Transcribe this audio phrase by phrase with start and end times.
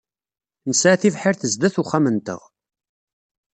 [0.69, 2.41] Nesɛa tibḥirt sdat uxxam-nteɣ.